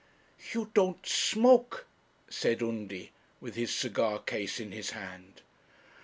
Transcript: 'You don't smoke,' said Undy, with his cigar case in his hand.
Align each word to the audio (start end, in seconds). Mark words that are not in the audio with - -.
'You 0.51 0.71
don't 0.73 1.05
smoke,' 1.05 1.85
said 2.27 2.63
Undy, 2.63 3.11
with 3.39 3.53
his 3.53 3.71
cigar 3.71 4.17
case 4.17 4.59
in 4.59 4.71
his 4.71 4.89
hand. 4.89 5.43